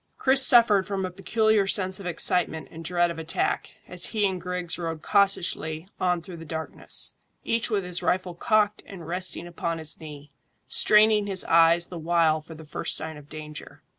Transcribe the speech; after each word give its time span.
Chris 0.17 0.41
suffered 0.43 0.87
from 0.87 1.05
a 1.05 1.11
peculiar 1.11 1.67
sense 1.67 1.99
of 1.99 2.07
excitement 2.07 2.67
and 2.71 2.83
dread 2.83 3.11
of 3.11 3.19
attack, 3.19 3.69
as 3.87 4.07
he 4.07 4.25
and 4.27 4.41
Griggs 4.41 4.79
rode 4.79 5.03
cautiously 5.03 5.87
on 5.99 6.23
through 6.23 6.37
the 6.37 6.43
darkness, 6.43 7.13
each 7.43 7.69
with 7.69 7.83
his 7.83 8.01
rifle 8.01 8.33
cocked 8.33 8.81
and 8.87 9.05
resting 9.07 9.45
upon 9.45 9.77
his 9.77 9.99
knee, 9.99 10.31
straining 10.67 11.27
his 11.27 11.43
eyes 11.43 11.85
the 11.85 11.99
while 11.99 12.41
for 12.41 12.55
the 12.55 12.65
first 12.65 12.97
sign 12.97 13.15
of 13.15 13.29
danger. 13.29 13.83